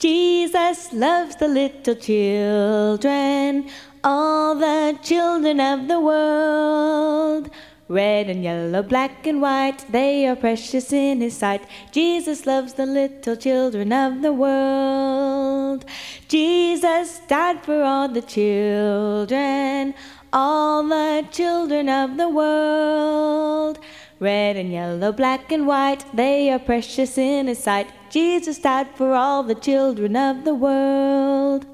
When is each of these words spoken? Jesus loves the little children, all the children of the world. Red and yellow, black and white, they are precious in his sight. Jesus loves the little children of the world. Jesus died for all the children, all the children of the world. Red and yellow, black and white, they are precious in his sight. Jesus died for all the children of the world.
Jesus 0.00 0.94
loves 0.94 1.36
the 1.36 1.46
little 1.46 1.94
children, 1.94 3.68
all 4.02 4.54
the 4.54 4.98
children 5.02 5.60
of 5.60 5.88
the 5.88 6.00
world. 6.00 7.50
Red 7.86 8.30
and 8.30 8.42
yellow, 8.42 8.82
black 8.82 9.26
and 9.26 9.42
white, 9.42 9.84
they 9.92 10.26
are 10.26 10.36
precious 10.36 10.90
in 10.94 11.20
his 11.20 11.36
sight. 11.36 11.60
Jesus 11.92 12.46
loves 12.46 12.72
the 12.72 12.86
little 12.86 13.36
children 13.36 13.92
of 13.92 14.22
the 14.22 14.32
world. 14.32 15.84
Jesus 16.28 17.20
died 17.28 17.62
for 17.62 17.82
all 17.82 18.08
the 18.08 18.22
children, 18.22 19.92
all 20.32 20.82
the 20.82 21.26
children 21.30 21.90
of 21.90 22.16
the 22.16 22.28
world. 22.30 23.59
Red 24.20 24.56
and 24.56 24.70
yellow, 24.70 25.12
black 25.12 25.50
and 25.50 25.66
white, 25.66 26.04
they 26.12 26.50
are 26.50 26.58
precious 26.58 27.16
in 27.16 27.46
his 27.46 27.62
sight. 27.64 27.90
Jesus 28.10 28.58
died 28.58 28.88
for 28.94 29.14
all 29.14 29.42
the 29.42 29.54
children 29.54 30.14
of 30.14 30.44
the 30.44 30.54
world. 30.54 31.64